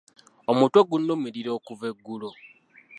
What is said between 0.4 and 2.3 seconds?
Omutwe gunnumirira okuva eggulo.